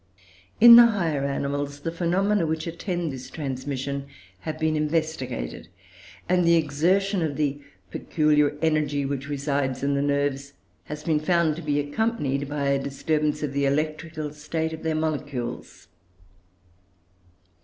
[0.59, 4.07] In the higher animals the phenomena which attend this transmission
[4.39, 5.67] have been investigated,
[6.27, 10.53] and the exertion of the peculiar energy which resides in the nerves
[10.85, 14.95] has been found to be accompanied by a disturbance of the electrical state of their
[14.95, 15.87] molecules.